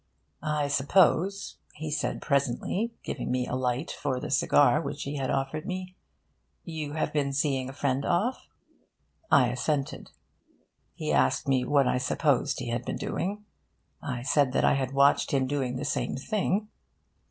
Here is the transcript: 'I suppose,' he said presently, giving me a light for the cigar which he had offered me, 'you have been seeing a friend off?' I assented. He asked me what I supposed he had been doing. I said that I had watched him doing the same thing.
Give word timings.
'I 0.41 0.67
suppose,' 0.69 1.57
he 1.75 1.91
said 1.91 2.23
presently, 2.23 2.91
giving 3.03 3.29
me 3.29 3.45
a 3.45 3.53
light 3.53 3.91
for 3.91 4.19
the 4.19 4.31
cigar 4.31 4.81
which 4.81 5.03
he 5.03 5.17
had 5.17 5.29
offered 5.29 5.67
me, 5.67 5.95
'you 6.63 6.93
have 6.93 7.13
been 7.13 7.31
seeing 7.31 7.69
a 7.69 7.73
friend 7.73 8.03
off?' 8.03 8.47
I 9.29 9.49
assented. 9.49 10.09
He 10.95 11.13
asked 11.13 11.47
me 11.47 11.65
what 11.65 11.87
I 11.87 11.99
supposed 11.99 12.57
he 12.57 12.69
had 12.69 12.83
been 12.83 12.97
doing. 12.97 13.45
I 14.01 14.23
said 14.23 14.53
that 14.53 14.65
I 14.65 14.73
had 14.73 14.91
watched 14.91 15.29
him 15.35 15.45
doing 15.45 15.75
the 15.75 15.85
same 15.85 16.15
thing. 16.15 16.69